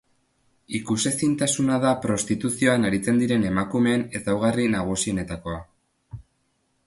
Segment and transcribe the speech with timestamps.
[0.77, 5.63] Ikusezintasuna da prostituzioan aritzen diren emakumeen ezaugarri nagusienetakoa.